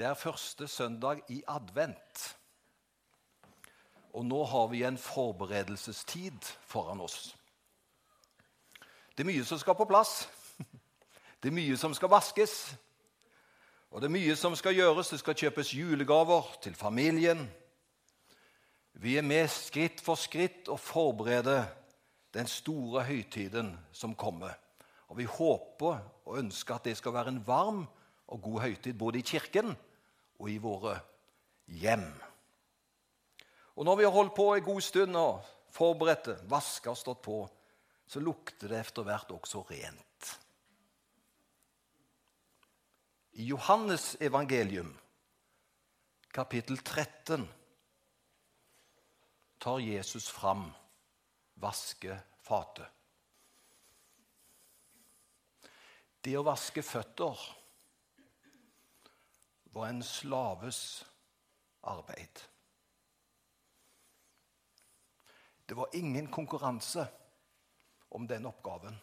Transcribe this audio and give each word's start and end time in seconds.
Det 0.00 0.06
er 0.08 0.14
første 0.14 0.68
søndag 0.68 1.18
i 1.28 1.42
advent. 1.48 2.36
Og 4.16 4.24
nå 4.24 4.44
har 4.44 4.66
vi 4.66 4.78
en 4.82 4.96
forberedelsestid 4.98 6.46
foran 6.64 7.02
oss. 7.04 7.36
Det 9.12 9.20
er 9.20 9.28
mye 9.28 9.44
som 9.44 9.60
skal 9.60 9.76
på 9.76 9.84
plass. 9.84 10.22
Det 11.42 11.50
er 11.50 11.56
mye 11.58 11.76
som 11.76 11.92
skal 11.92 12.08
vaskes. 12.08 12.54
Og 13.90 14.00
det 14.00 14.08
er 14.08 14.14
mye 14.14 14.36
som 14.40 14.56
skal 14.56 14.78
gjøres. 14.78 15.10
Det 15.12 15.18
skal 15.20 15.36
kjøpes 15.36 15.74
julegaver 15.76 16.48
til 16.64 16.74
familien. 16.74 17.44
Vi 18.92 19.18
er 19.20 19.28
med 19.28 19.52
skritt 19.52 20.00
for 20.00 20.16
skritt 20.16 20.72
og 20.72 20.80
forbereder 20.80 21.68
den 22.32 22.48
store 22.48 23.04
høytiden 23.04 23.76
som 23.92 24.16
kommer. 24.16 24.56
Og 25.12 25.20
vi 25.20 25.28
håper 25.28 26.00
og 26.24 26.40
ønsker 26.40 26.80
at 26.80 26.88
det 26.88 26.96
skal 26.96 27.12
være 27.12 27.36
en 27.36 27.44
varm 27.46 27.84
og 28.32 28.42
god 28.48 28.60
høytid 28.60 28.96
både 28.96 29.20
i 29.20 29.28
kirken 29.34 29.76
og 30.40 30.48
i 30.50 30.58
våre 30.60 30.96
hjem. 31.68 32.08
Og 33.76 33.86
når 33.86 34.00
vi 34.00 34.06
har 34.08 34.14
holdt 34.14 34.34
på 34.36 34.48
en 34.54 34.64
god 34.64 34.82
stund 34.84 35.16
og 35.16 35.44
forberedt 35.72 36.30
det, 36.32 36.38
vaska 36.50 36.92
og 36.92 36.98
stått 36.98 37.22
på, 37.24 37.44
så 38.10 38.20
lukter 38.20 38.72
det 38.72 38.80
etter 38.80 39.06
hvert 39.06 39.30
også 39.30 39.62
rent. 39.68 40.32
I 43.38 43.46
Johannes 43.52 44.16
evangelium, 44.20 44.90
kapittel 46.34 46.80
13, 46.82 47.46
tar 49.60 49.78
Jesus 49.78 50.26
fram 50.28 50.66
vaskefatet. 51.60 52.88
Det 56.20 56.34
å 56.36 56.44
vaske 56.44 56.82
føtter 56.84 57.38
var 59.72 59.86
en 59.86 60.02
slaves 60.02 61.04
arbeid. 61.80 62.40
Det 65.66 65.74
var 65.74 65.88
ingen 65.92 66.26
konkurranse 66.26 67.06
om 68.08 68.26
den 68.26 68.46
oppgaven. 68.46 68.96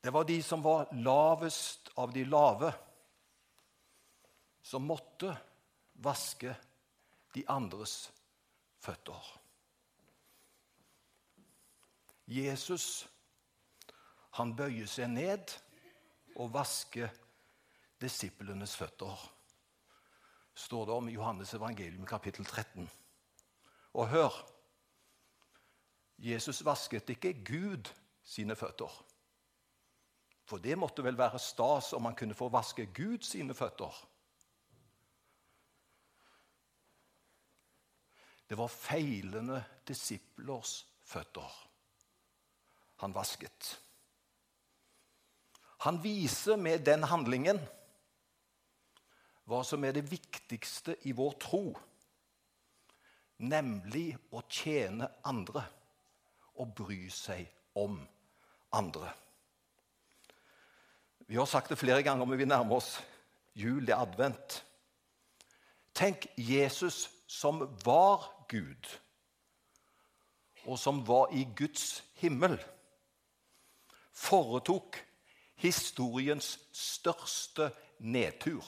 Det 0.00 0.10
var 0.10 0.24
de 0.24 0.42
som 0.42 0.62
var 0.62 0.88
lavest 0.92 1.90
av 1.94 2.12
de 2.12 2.24
lave, 2.24 2.72
som 4.62 4.82
måtte 4.82 5.36
vaske 5.92 6.54
de 7.34 7.44
andres 7.46 8.10
føtter. 8.80 9.30
Jesus 12.26 13.06
han 14.38 14.54
bøyer 14.56 14.86
seg 14.86 15.10
ned 15.10 15.52
og 16.38 16.52
vasker 16.54 17.10
disiplenes 18.00 18.76
føtter, 18.76 19.26
står 20.54 20.86
det 20.86 20.94
om 20.94 21.08
i 21.08 21.14
Johannes 21.14 21.54
evangelium 21.54 22.06
kapittel 22.06 22.44
13. 22.44 22.90
Og 23.94 24.08
hør 24.08 24.34
Jesus 26.18 26.64
vasket 26.64 27.10
ikke 27.10 27.32
Gud 27.44 27.88
sine 28.22 28.56
føtter. 28.56 28.92
For 30.44 30.58
det 30.58 30.76
måtte 30.78 31.04
vel 31.04 31.18
være 31.18 31.38
stas 31.38 31.92
om 31.96 32.08
han 32.08 32.16
kunne 32.18 32.36
få 32.36 32.48
vaske 32.52 32.86
Gud 32.94 33.22
sine 33.24 33.54
føtter. 33.54 33.94
Det 38.50 38.58
var 38.58 38.72
feilende 38.72 39.62
disiplers 39.86 40.80
føtter 41.06 41.66
han 43.00 43.14
vasket. 43.14 43.78
Han 45.86 46.02
viser 46.02 46.56
med 46.60 46.82
den 46.84 47.06
handlingen 47.08 47.60
hva 49.50 49.64
som 49.66 49.82
er 49.82 49.96
det 49.96 50.06
viktigste 50.06 50.94
i 51.10 51.12
vår 51.16 51.32
tro, 51.42 51.64
nemlig 53.42 54.12
å 54.30 54.44
tjene 54.46 55.08
andre 55.26 55.64
og 56.60 56.74
bry 56.78 57.00
seg 57.10 57.48
om 57.80 57.96
andre. 58.78 59.10
Vi 61.26 61.38
har 61.38 61.48
sagt 61.50 61.72
det 61.72 61.78
flere 61.80 62.04
ganger, 62.06 62.26
men 62.26 62.38
vi 62.38 62.46
nærmer 62.46 62.78
oss 62.78 62.92
jul, 63.58 63.82
det 63.86 63.94
er 63.94 64.04
advent. 64.04 64.60
Tenk 65.94 66.28
Jesus 66.38 67.08
som 67.30 67.64
var 67.84 68.28
Gud, 68.50 68.86
og 70.66 70.78
som 70.78 71.02
var 71.06 71.34
i 71.34 71.42
Guds 71.58 72.04
himmel, 72.22 72.54
foretok 74.14 75.00
historiens 75.62 76.54
største 76.76 77.70
nedtur. 77.98 78.66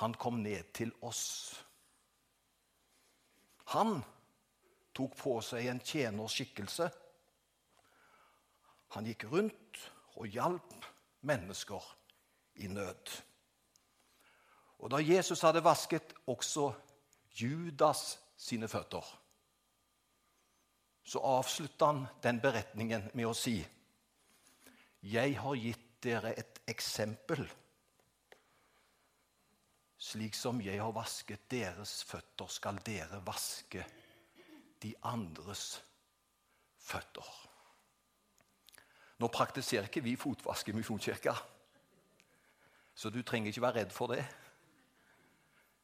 Han 0.00 0.14
kom 0.14 0.42
ned 0.42 0.72
til 0.74 0.90
oss. 1.06 1.54
Han 3.74 4.00
tok 4.94 5.14
på 5.18 5.38
seg 5.42 5.68
en 5.70 5.82
tjenerskikkelse. 5.82 6.88
Han 8.94 9.06
gikk 9.06 9.26
rundt 9.30 9.80
og 10.14 10.26
hjalp 10.30 10.88
mennesker 11.26 11.86
i 12.62 12.68
nød. 12.70 13.14
Og 14.84 14.90
Da 14.90 15.00
Jesus 15.00 15.40
hadde 15.40 15.64
vasket 15.64 16.14
også 16.26 16.72
Judas 17.34 18.18
sine 18.36 18.68
føtter, 18.68 19.04
så 21.04 21.20
avslutta 21.20 21.86
han 21.86 22.06
den 22.22 22.40
beretningen 22.40 23.10
med 23.14 23.26
å 23.28 23.34
si 23.36 23.58
Jeg 25.04 25.34
har 25.36 25.56
gitt 25.60 25.88
dere 26.04 26.32
et 26.38 26.60
eksempel 26.68 27.44
slik 30.04 30.36
som 30.36 30.60
jeg 30.60 30.80
har 30.82 30.92
vasket 30.92 31.46
deres 31.50 32.02
føtter, 32.04 32.50
skal 32.52 32.80
dere 32.84 33.22
vaske 33.24 33.84
de 34.82 34.92
andres 35.08 35.78
føtter. 36.84 37.30
Nå 39.22 39.30
praktiserer 39.32 39.88
ikke 39.88 40.04
vi 40.04 40.16
fotvask 40.20 40.68
i 40.68 40.74
Misjonskirka, 40.76 41.34
så 42.94 43.10
du 43.10 43.22
trenger 43.22 43.50
ikke 43.50 43.64
være 43.64 43.80
redd 43.80 43.94
for 43.94 44.12
det. 44.12 44.20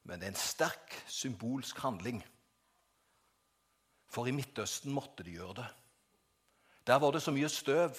Men 0.04 0.20
det 0.20 0.28
er 0.28 0.34
en 0.34 0.42
sterk 0.42 1.00
symbolsk 1.08 1.80
handling. 1.82 2.20
For 4.10 4.28
i 4.28 4.34
Midtøsten 4.34 4.92
måtte 4.92 5.24
de 5.24 5.38
gjøre 5.38 5.62
det. 5.62 5.66
Der 6.86 6.98
var 6.98 7.14
det 7.14 7.22
så 7.22 7.32
mye 7.32 7.48
støv. 7.48 7.98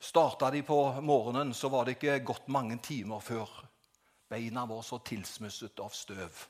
Starta 0.00 0.50
de 0.54 0.62
på 0.62 0.80
morgenen, 1.02 1.54
så 1.54 1.68
var 1.72 1.84
det 1.84 1.96
ikke 1.96 2.20
gått 2.24 2.48
mange 2.52 2.78
timer 2.82 3.20
før 3.20 3.65
Beina 4.28 4.66
var 4.66 4.82
så 4.82 4.98
tilsmusset 4.98 5.80
av 5.80 5.90
støv 5.94 6.46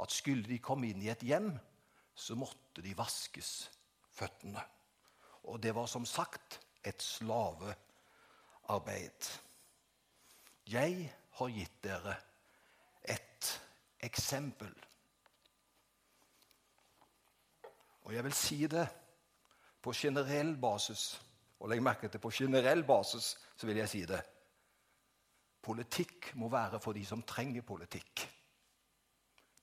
at 0.00 0.12
skulle 0.12 0.48
de 0.48 0.58
komme 0.62 0.88
inn 0.90 1.02
i 1.04 1.10
et 1.12 1.22
hjem, 1.24 1.58
så 2.14 2.34
måtte 2.36 2.82
de 2.84 2.96
vaskes 2.96 3.70
føttene. 4.12 4.62
Og 5.48 5.60
det 5.62 5.74
var 5.76 5.86
som 5.88 6.06
sagt 6.06 6.60
et 6.84 7.02
slavearbeid. 7.02 7.76
Jeg 10.70 11.12
har 11.38 11.48
gitt 11.48 11.82
dere 11.84 12.16
et 13.02 13.60
eksempel. 14.04 14.74
Og 18.04 18.14
jeg 18.14 18.24
vil 18.24 18.34
si 18.36 18.66
det 18.66 18.88
på 19.82 19.92
generell 19.96 20.56
basis. 20.60 21.20
Og 21.60 21.68
legg 21.68 21.82
merke 21.84 22.08
til 22.08 22.20
på 22.20 22.30
generell 22.32 22.84
basis 22.84 23.36
så 23.56 23.66
vil 23.68 23.76
jeg 23.82 23.88
si 23.88 24.04
det. 24.08 24.20
Politikk 25.62 26.32
må 26.40 26.48
være 26.48 26.80
for 26.80 26.96
de 26.96 27.04
som 27.06 27.22
trenger 27.22 27.62
politikk. 27.62 28.26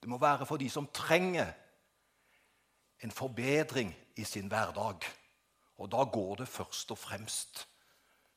Det 0.00 0.08
må 0.08 0.18
være 0.18 0.46
for 0.46 0.56
de 0.56 0.68
som 0.70 0.86
trenger 0.94 1.50
en 3.02 3.10
forbedring 3.10 3.94
i 4.16 4.24
sin 4.24 4.48
hverdag. 4.48 5.06
Og 5.78 5.90
da 5.90 6.04
går 6.04 6.36
det 6.42 6.48
først 6.48 6.90
og 6.90 6.98
fremst 6.98 7.64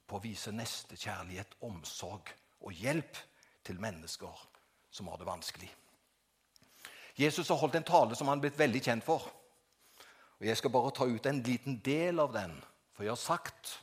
på 0.08 0.18
å 0.18 0.24
vise 0.24 0.54
nestekjærlighet, 0.54 1.56
omsorg 1.66 2.34
og 2.62 2.74
hjelp 2.74 3.18
til 3.66 3.80
mennesker 3.82 4.48
som 4.92 5.08
har 5.08 5.22
det 5.22 5.30
vanskelig. 5.30 5.70
Jesus 7.18 7.50
har 7.50 7.60
holdt 7.62 7.78
en 7.80 7.88
tale 7.88 8.18
som 8.18 8.28
han 8.28 8.40
er 8.40 8.48
blitt 8.48 8.60
veldig 8.60 8.82
kjent 8.84 9.06
for. 9.06 9.24
Og 10.40 10.46
Jeg 10.48 10.58
skal 10.58 10.74
bare 10.74 10.92
ta 10.92 11.06
ut 11.06 11.26
en 11.26 11.44
liten 11.46 11.80
del 11.86 12.20
av 12.20 12.34
den, 12.34 12.54
for 12.94 13.04
jeg 13.04 13.12
har 13.12 13.22
sagt 13.22 13.78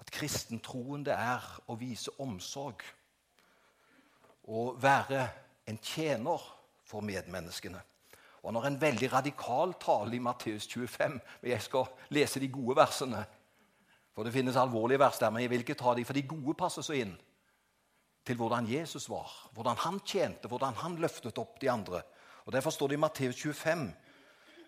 at 0.00 0.10
kristentroen 0.10 1.04
det 1.06 1.14
er 1.14 1.44
å 1.70 1.76
vise 1.78 2.12
omsorg. 2.22 2.82
Og 4.50 4.76
være 4.82 5.28
en 5.70 5.78
tjener 5.78 6.42
for 6.84 7.04
medmenneskene. 7.04 7.80
Og 8.42 8.52
Han 8.52 8.60
har 8.60 8.66
en 8.68 8.80
veldig 8.80 9.12
radikal 9.12 9.72
tale 9.80 10.16
i 10.16 10.20
Matteus 10.20 10.66
25. 10.68 11.20
men 11.40 11.50
Jeg 11.50 11.62
skal 11.62 11.86
lese 12.10 12.40
de 12.40 12.48
gode 12.48 12.76
versene. 12.76 13.24
For 14.14 14.24
Det 14.24 14.32
finnes 14.32 14.56
alvorlige 14.56 14.98
vers 14.98 15.18
der, 15.18 15.30
men 15.30 15.42
jeg 15.42 15.50
vil 15.50 15.64
ikke 15.64 15.74
ta 15.74 15.94
de, 15.94 16.04
for 16.04 16.12
de 16.12 16.22
gode 16.22 16.54
passer 16.54 16.82
så 16.82 16.92
inn 16.92 17.16
til 18.24 18.36
hvordan 18.36 18.66
Jesus 18.66 19.08
var, 19.10 19.30
hvordan 19.52 19.76
han 19.76 20.00
tjente, 20.00 20.48
hvordan 20.48 20.74
han 20.74 20.96
løftet 20.96 21.38
opp 21.38 21.60
de 21.60 21.70
andre. 21.70 22.02
Og 22.44 22.52
Derfor 22.52 22.70
står 22.70 22.88
det 22.88 22.94
i 22.94 23.00
Matteus 23.00 23.36
25, 23.42 23.92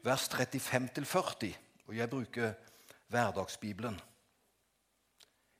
vers 0.05 0.29
35-40, 0.29 1.55
og 1.87 1.97
jeg 1.97 2.11
bruker 2.11 2.53
hverdagsbibelen. 3.09 4.01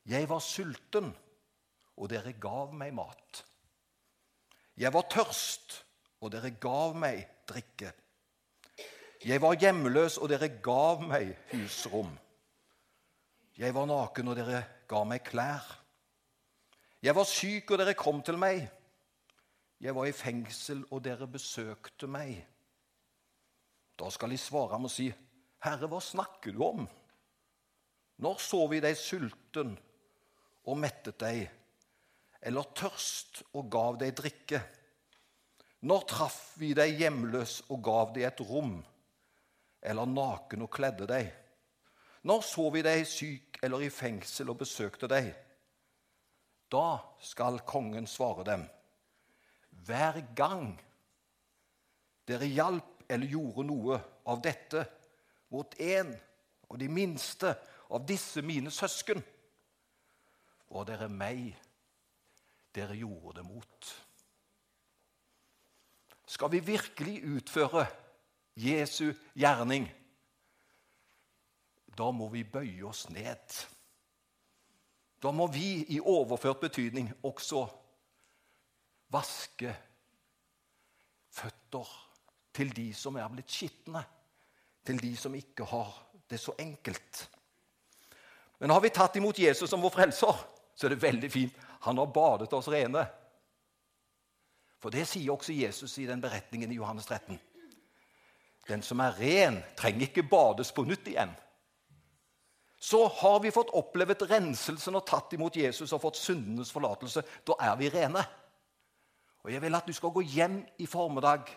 Jeg 0.07 0.29
var 0.29 0.39
sulten, 0.39 1.09
og 1.97 2.09
dere 2.09 2.31
gav 2.39 2.71
meg 2.71 2.93
mat. 2.95 3.41
Jeg 4.79 4.93
var 4.93 5.07
tørst, 5.11 5.81
og 6.23 6.31
dere 6.31 6.53
gav 6.63 6.93
meg 6.95 7.25
drikke. 7.49 7.91
Jeg 9.25 9.41
var 9.43 9.57
hjemløs, 9.59 10.15
og 10.21 10.29
dere 10.31 10.47
gav 10.63 11.01
meg 11.03 11.33
husrom. 11.51 12.13
Jeg 13.57 13.75
var 13.75 13.89
naken, 13.89 14.31
og 14.31 14.37
dere 14.39 14.61
ga 14.87 15.01
meg 15.03 15.25
klær. 15.27 15.65
Jeg 17.03 17.15
var 17.17 17.27
syk, 17.27 17.71
og 17.71 17.81
dere 17.81 17.95
kom 17.97 18.21
til 18.23 18.37
meg. 18.39 18.63
Jeg 19.83 19.95
var 19.97 20.07
i 20.07 20.15
fengsel, 20.15 20.85
og 20.87 21.03
dere 21.03 21.27
besøkte 21.27 22.07
meg. 22.07 22.37
Da 23.99 24.07
skal 24.13 24.31
de 24.31 24.39
svare 24.39 24.77
ham 24.77 24.87
og 24.87 24.93
si, 24.93 25.09
Herre, 25.65 25.89
hva 25.89 25.99
snakker 25.99 26.55
du 26.55 26.63
om? 26.63 26.87
Når 28.23 28.39
så 28.41 28.61
vi 28.69 28.79
deg 28.81 28.95
sulten 28.97 29.75
og 30.67 30.77
mettet 30.79 31.19
deg, 31.23 31.45
eller 32.43 32.73
tørst 32.77 33.41
og 33.55 33.69
gav 33.71 33.97
deg 34.01 34.15
drikke? 34.17 34.61
Når 35.87 36.05
traff 36.09 36.39
vi 36.59 36.73
deg 36.77 36.97
hjemløs 36.99 37.61
og 37.71 37.81
gav 37.85 38.13
deg 38.15 38.27
et 38.27 38.43
rom, 38.49 38.79
eller 39.81 40.09
naken 40.09 40.65
og 40.65 40.71
kledde 40.73 41.07
deg? 41.09 41.29
Når 42.27 42.41
så 42.43 42.65
vi 42.73 42.81
deg 42.83 43.05
syk 43.07 43.59
eller 43.63 43.85
i 43.85 43.91
fengsel 43.93 44.49
og 44.51 44.59
besøkte 44.59 45.09
deg? 45.11 45.29
Da 46.67 46.99
skal 47.23 47.61
kongen 47.63 48.09
svare 48.09 48.43
dem. 48.47 48.65
Hver 49.87 50.19
gang 50.35 50.73
dere 52.27 52.49
hjalp 52.49 53.05
eller 53.07 53.31
gjorde 53.31 53.63
noe 53.69 53.99
av 54.27 54.41
dette 54.43 54.83
mot 55.53 55.77
en 55.79 56.11
av 56.67 56.79
de 56.81 56.89
minste 56.91 57.53
av 57.87 58.03
disse 58.03 58.41
mine 58.43 58.73
søsken, 58.73 59.21
var 60.69 60.87
dere 60.87 61.07
meg 61.11 61.55
dere 62.75 62.97
gjorde 62.97 63.39
det 63.39 63.45
mot. 63.47 63.93
Skal 66.27 66.51
vi 66.51 66.59
virkelig 66.59 67.21
utføre 67.23 67.85
Jesu 68.57 69.13
gjerning, 69.37 69.87
da 71.97 72.11
må 72.13 72.27
vi 72.29 72.43
bøye 72.43 72.83
oss 72.85 73.07
ned. 73.09 73.55
Da 75.23 75.31
må 75.33 75.47
vi 75.49 75.85
i 75.95 75.99
overført 75.99 76.59
betydning 76.61 77.09
også 77.25 77.63
vaske 79.13 79.71
føtter 81.33 81.89
til 82.53 82.73
de 82.75 82.91
som 82.97 83.17
er 83.17 83.29
blitt 83.31 83.53
skitne, 83.53 84.03
til 84.85 85.01
de 85.01 85.15
som 85.17 85.33
ikke 85.37 85.65
har 85.69 85.89
det 86.29 86.39
så 86.41 86.53
enkelt. 86.59 87.23
Men 88.59 88.73
har 88.73 88.81
vi 88.81 88.93
tatt 88.93 89.17
imot 89.17 89.39
Jesus 89.39 89.69
som 89.69 89.81
vår 89.81 89.93
frelser, 89.93 90.37
så 90.77 90.85
er 90.85 90.93
det 90.93 91.01
veldig 91.01 91.29
fint. 91.33 91.55
Han 91.87 91.97
har 91.97 92.13
badet 92.13 92.53
oss 92.53 92.69
rene. 92.69 93.01
For 94.77 94.93
det 94.93 95.07
sier 95.09 95.33
også 95.33 95.55
Jesus 95.57 95.97
i 95.97 96.05
den 96.05 96.21
beretningen 96.21 96.71
i 96.71 96.77
Johannes 96.77 97.09
13. 97.09 97.39
Den 98.67 98.83
som 98.85 99.01
er 99.01 99.17
ren, 99.17 99.61
trenger 99.79 100.05
ikke 100.05 100.27
bades 100.29 100.71
på 100.75 100.85
nytt 100.85 101.07
igjen. 101.09 101.31
Så 102.77 103.07
har 103.07 103.39
vi 103.41 103.51
fått 103.51 103.73
opplevd 103.73 104.27
renselsen 104.29 104.99
og 104.99 105.07
tatt 105.07 105.33
imot 105.33 105.55
Jesus 105.57 105.93
og 105.95 106.03
fått 106.03 106.19
syndenes 106.21 106.69
forlatelse. 106.71 107.23
Da 107.47 107.57
er 107.71 107.77
vi 107.79 107.89
rene. 107.89 108.21
Og 109.41 109.51
Jeg 109.51 109.61
vil 109.63 109.75
at 109.75 109.87
du 109.87 109.93
skal 109.95 110.13
gå 110.13 110.21
hjem 110.21 110.59
i 110.77 110.85
formiddag 110.85 111.47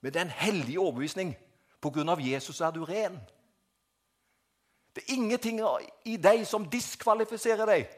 med 0.00 0.14
den 0.14 0.30
hellige 0.30 0.80
overbevisning. 0.80 1.34
På 1.82 1.90
grunn 1.90 2.08
av 2.08 2.22
Jesus 2.22 2.60
er 2.60 2.72
du 2.72 2.84
ren. 2.84 3.18
Det 4.98 5.04
er 5.04 5.14
ingenting 5.14 5.60
i 6.10 6.16
deg 6.18 6.42
som 6.46 6.66
diskvalifiserer 6.70 7.70
deg 7.70 7.92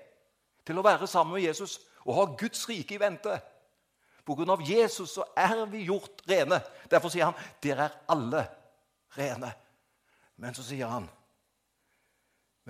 til 0.69 0.79
å 0.79 0.85
være 0.85 1.09
sammen 1.09 1.39
med 1.39 1.47
Jesus 1.47 1.79
og 2.05 2.17
ha 2.19 2.27
Guds 2.37 2.67
rike 2.69 2.97
i 2.97 3.01
vente. 3.01 3.39
På 4.25 4.37
grunn 4.37 4.53
av 4.53 4.61
Jesus 4.63 5.17
så 5.17 5.25
er 5.33 5.65
vi 5.73 5.87
gjort 5.89 6.21
rene. 6.29 6.61
Derfor 6.93 7.13
sier 7.13 7.31
han 7.31 7.49
dere 7.65 7.89
er 7.89 7.97
alle 8.13 8.45
rene. 9.17 9.55
Men 10.41 10.57
så 10.57 10.65
sier 10.65 10.93
han 10.93 11.09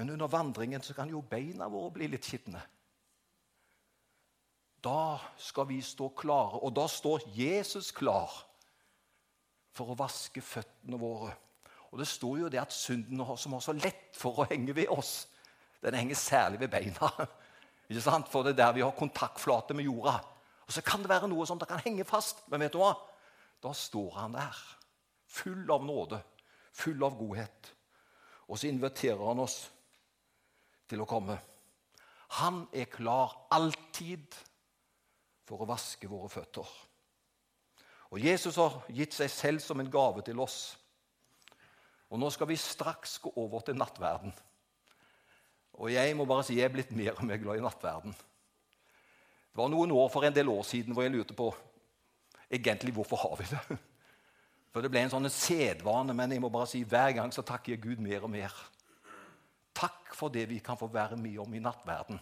men 0.00 0.10
under 0.10 0.26
vandringen 0.32 0.82
så 0.82 0.94
kan 0.94 1.10
jo 1.12 1.20
beina 1.20 1.66
våre 1.68 1.90
bli 1.92 2.06
litt 2.08 2.24
skitne. 2.24 2.60
Da 4.80 5.18
skal 5.36 5.66
vi 5.68 5.82
stå 5.84 6.06
klare, 6.16 6.56
og 6.64 6.72
da 6.72 6.86
står 6.88 7.26
Jesus 7.36 7.90
klar 7.92 8.32
for 9.76 9.92
å 9.92 9.98
vaske 9.98 10.40
føttene 10.40 10.96
våre. 10.96 11.34
Og 11.90 11.98
Det 11.98 12.06
står 12.08 12.38
jo 12.38 12.48
det 12.48 12.60
at 12.60 12.72
synden 12.72 13.22
som 13.36 13.52
har 13.52 13.60
så 13.64 13.74
lett 13.74 14.16
for 14.16 14.38
å 14.38 14.48
henge 14.50 14.74
ved 14.74 14.88
oss, 14.88 15.28
den 15.82 15.96
henger 15.96 16.14
særlig 16.14 16.60
ved 16.60 16.70
beina. 16.70 17.10
Ikke 17.90 18.04
sant? 18.04 18.28
For 18.30 18.46
det 18.46 18.54
er 18.54 18.60
der 18.62 18.76
vi 18.76 18.84
har 18.84 18.94
kontaktflate 18.94 19.74
med 19.74 19.88
jorda. 19.88 20.20
Og 20.66 20.72
Så 20.72 20.84
kan 20.86 21.02
det 21.02 21.10
være 21.10 21.28
noe 21.28 21.46
som 21.46 21.58
det 21.58 21.68
kan 21.68 21.82
henge 21.82 22.04
fast. 22.06 22.44
Men 22.48 22.62
vet 22.62 22.76
du 22.76 22.78
hva? 22.78 22.92
Da 23.60 23.72
står 23.76 24.14
han 24.14 24.36
der, 24.36 24.56
full 25.26 25.66
av 25.72 25.82
nåde, 25.84 26.20
full 26.72 27.02
av 27.04 27.16
godhet. 27.18 27.72
Og 28.48 28.58
så 28.58 28.70
inviterer 28.70 29.20
han 29.26 29.42
oss 29.42 29.64
til 30.88 31.02
å 31.02 31.08
komme. 31.08 31.36
Han 32.40 32.62
er 32.72 32.86
klar 32.90 33.34
alltid 33.50 34.38
for 35.46 35.62
å 35.62 35.68
vaske 35.68 36.08
våre 36.08 36.30
føtter. 36.30 36.70
Og 38.10 38.22
Jesus 38.22 38.58
har 38.58 38.80
gitt 38.94 39.14
seg 39.14 39.30
selv 39.30 39.62
som 39.62 39.82
en 39.82 39.90
gave 39.90 40.22
til 40.26 40.38
oss. 40.42 40.76
Og 42.10 42.18
nå 42.18 42.30
skal 42.34 42.48
vi 42.50 42.58
straks 42.58 43.18
gå 43.22 43.32
over 43.38 43.62
til 43.64 43.78
nattverden. 43.78 44.32
Og 45.80 45.92
jeg 45.92 46.16
må 46.18 46.26
bare 46.28 46.44
si 46.44 46.58
jeg 46.58 46.66
er 46.66 46.74
blitt 46.74 46.90
mer 46.96 47.14
og 47.14 47.24
mer 47.28 47.38
glad 47.40 47.60
i 47.60 47.64
nattverden. 47.64 48.14
Det 49.50 49.58
var 49.58 49.70
noen 49.70 49.94
år 49.94 50.10
for 50.12 50.26
en 50.26 50.34
del 50.34 50.50
år 50.50 50.66
siden 50.66 50.94
hvor 50.94 51.06
jeg 51.06 51.14
lurte 51.14 51.36
på 51.38 51.48
egentlig 52.50 52.94
hvorfor 52.94 53.22
har 53.22 53.38
vi 53.40 53.46
det. 53.50 53.78
For 54.70 54.82
Det 54.82 54.90
ble 54.90 55.02
en 55.02 55.10
sånn 55.10 55.26
sedvane, 55.34 56.14
men 56.14 56.30
jeg 56.30 56.42
må 56.42 56.50
bare 56.52 56.68
si 56.70 56.84
hver 56.86 57.10
gang 57.16 57.32
så 57.34 57.42
takker 57.46 57.74
jeg 57.74 57.82
Gud 57.82 58.02
mer 58.04 58.26
og 58.26 58.30
mer. 58.30 58.54
Takk 59.74 60.14
for 60.14 60.30
det 60.30 60.44
vi 60.50 60.60
kan 60.62 60.78
få 60.78 60.86
være 60.90 61.18
med 61.18 61.40
om 61.42 61.54
i 61.54 61.62
nattverden. 61.62 62.20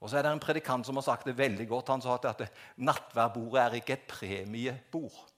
Og 0.00 0.08
så 0.08 0.18
er 0.18 0.24
det 0.24 0.32
en 0.32 0.42
predikant 0.42 0.86
som 0.86 0.96
har 0.96 1.04
sagt 1.06 1.28
det 1.28 1.36
veldig 1.38 1.66
godt. 1.70 1.92
Han 1.92 2.02
sa 2.02 2.16
at 2.16 2.46
nattverdbordet 2.80 3.62
er 3.62 3.78
ikke 3.78 3.98
et 3.98 4.08
premiebord. 4.10 5.29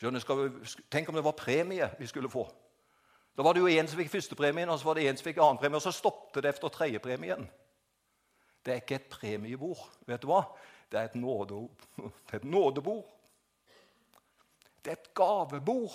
Tenk 0.00 1.08
om 1.08 1.14
det 1.14 1.24
var 1.24 1.36
premie 1.36 1.90
vi 1.98 2.06
skulle 2.08 2.30
få. 2.32 2.46
Da 3.36 3.44
var 3.44 3.54
det 3.54 3.62
jo 3.62 3.68
en 3.68 3.88
som 3.88 4.00
fikk 4.00 4.10
førstepremien, 4.12 4.68
og 4.68 4.78
så 4.80 4.88
var 4.88 4.98
det 4.98 5.06
en 5.08 5.18
som 5.18 5.26
fikk 5.28 5.38
annenpremie, 5.40 5.78
og 5.78 5.84
så 5.84 5.92
stoppet 5.94 6.42
det 6.44 6.54
etter 6.54 6.72
tredjepremien. 6.72 7.46
Det 8.64 8.72
er 8.72 8.82
ikke 8.82 8.98
et 8.98 9.10
premiebord. 9.12 9.82
Vet 10.08 10.24
du 10.24 10.28
hva? 10.28 10.42
Det 10.90 10.98
er 10.98 11.08
et, 11.08 11.16
nåde, 11.20 11.62
det 11.96 12.34
er 12.34 12.40
et 12.40 12.48
nådebord. 12.48 13.04
Det 14.84 14.92
er 14.92 14.98
et 14.98 15.12
gavebord. 15.14 15.94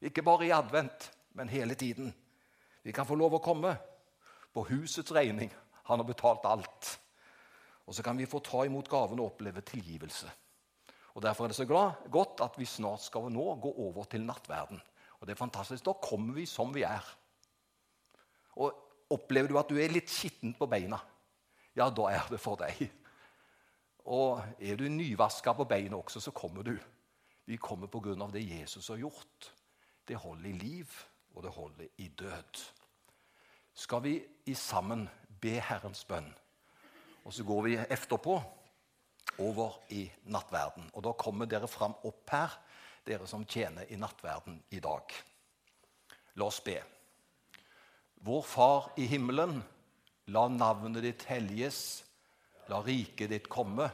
Ikke 0.00 0.24
bare 0.24 0.48
i 0.48 0.54
advent, 0.54 1.10
men 1.32 1.48
hele 1.48 1.74
tiden. 1.74 2.14
Vi 2.82 2.92
kan 2.92 3.06
få 3.06 3.16
lov 3.18 3.38
å 3.38 3.44
komme 3.44 3.76
på 4.52 4.64
husets 4.70 5.12
regning. 5.14 5.52
Han 5.86 6.00
har 6.02 6.08
betalt 6.08 6.48
alt. 6.48 6.90
Og 7.86 7.94
så 7.94 8.02
kan 8.02 8.18
vi 8.18 8.26
få 8.26 8.40
ta 8.42 8.64
imot 8.66 8.88
gaven 8.90 9.20
og 9.20 9.32
oppleve 9.32 9.62
tilgivelse. 9.64 10.30
Og 11.16 11.22
Derfor 11.24 11.44
er 11.44 11.48
det 11.48 11.56
så 11.56 11.64
glad, 11.64 12.10
godt 12.12 12.42
at 12.44 12.58
vi 12.60 12.68
snart 12.68 13.00
skal 13.02 13.30
nå 13.32 13.54
gå 13.62 13.70
over 13.88 14.04
til 14.04 14.26
nattverden. 14.26 14.80
Og 15.16 15.26
det 15.26 15.32
er 15.32 15.40
fantastisk. 15.40 15.84
Da 15.86 15.94
kommer 15.96 16.36
vi 16.36 16.44
som 16.46 16.74
vi 16.74 16.84
er. 16.84 17.04
Og 18.60 18.86
Opplever 19.10 19.48
du 19.48 19.58
at 19.58 19.68
du 19.70 19.76
er 19.78 19.92
litt 19.92 20.10
skitten 20.10 20.54
på 20.58 20.66
beina, 20.66 20.98
ja, 21.76 21.86
da 21.94 22.08
er 22.10 22.24
det 22.30 22.40
for 22.42 22.58
deg. 22.58 22.80
Og 24.10 24.40
er 24.58 24.78
du 24.78 24.88
nyvaska 24.90 25.52
på 25.54 25.66
beina 25.68 25.98
også, 25.98 26.22
så 26.22 26.32
kommer 26.34 26.66
du. 26.66 26.74
Vi 27.46 27.58
kommer 27.62 27.86
av 27.86 28.32
det 28.32 28.42
Jesus 28.42 28.88
har 28.88 28.98
gjort. 28.98 29.52
Det 30.06 30.16
holder 30.16 30.48
i 30.50 30.52
liv, 30.52 30.90
og 31.34 31.42
det 31.42 31.50
holder 31.50 31.86
i 31.98 32.08
død. 32.08 32.62
Skal 33.74 34.02
vi 34.02 34.24
i 34.46 34.54
sammen 34.54 35.08
be 35.40 35.60
Herrens 35.60 36.04
bønn, 36.04 36.34
og 37.24 37.32
så 37.32 37.44
går 37.44 37.62
vi 37.62 37.76
etterpå 37.76 38.40
over 39.38 39.78
i 39.92 40.06
nattverden. 40.32 40.90
Og 40.94 41.04
da 41.04 41.12
kommer 41.18 41.48
dere 41.50 41.68
fram 41.68 41.96
opp 42.06 42.32
her, 42.32 42.52
dere 43.06 43.28
som 43.28 43.46
tjener 43.46 43.88
i 43.92 43.98
nattverden 44.00 44.58
i 44.74 44.80
dag. 44.82 45.12
La 46.36 46.48
oss 46.48 46.60
be. 46.64 46.76
Vår 48.26 48.42
Far 48.42 48.90
i 48.98 49.06
himmelen, 49.06 49.60
la 50.32 50.46
navnet 50.48 51.04
ditt 51.04 51.26
helliges, 51.28 52.02
la 52.68 52.80
riket 52.82 53.30
ditt 53.30 53.48
komme. 53.48 53.88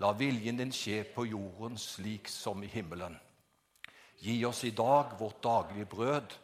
La 0.00 0.14
viljen 0.16 0.56
din 0.56 0.72
skje 0.72 1.02
på 1.14 1.26
jorden 1.28 1.76
slik 1.78 2.30
som 2.32 2.62
i 2.64 2.70
himmelen. 2.72 3.18
Gi 4.22 4.38
oss 4.48 4.62
i 4.64 4.72
dag 4.72 5.18
vårt 5.18 5.42
daglige 5.44 5.90
brød, 5.90 6.36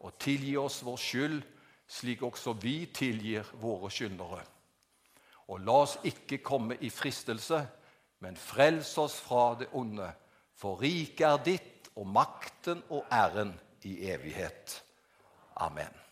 og 0.00 0.14
tilgi 0.22 0.54
oss 0.56 0.80
vår 0.86 1.00
skyld, 1.02 1.40
slik 1.88 2.22
også 2.22 2.54
vi 2.62 2.86
tilgir 2.94 3.48
våre 3.60 3.90
skyldnere 3.92 4.44
og 5.48 5.60
la 5.64 5.80
oss 5.84 5.96
ikke 6.06 6.42
komme 6.44 6.76
i 6.84 6.90
fristelse, 6.92 7.62
men 8.20 8.36
frels 8.36 8.90
oss 9.00 9.16
fra 9.22 9.54
det 9.60 9.70
onde. 9.72 10.10
For 10.58 10.80
riket 10.82 11.26
er 11.26 11.44
ditt, 11.44 11.74
og 11.98 12.06
makten 12.06 12.84
og 12.94 13.08
æren 13.10 13.50
i 13.82 13.96
evighet. 14.06 14.76
Amen. 15.56 16.07